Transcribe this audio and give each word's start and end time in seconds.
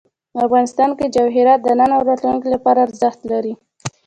افغانستان 0.45 0.89
کې 0.97 1.11
جواهرات 1.15 1.59
د 1.63 1.69
نن 1.79 1.89
او 1.97 2.01
راتلونکي 2.09 2.47
لپاره 2.55 2.83
ارزښت 2.87 3.19
لري. 3.31 3.53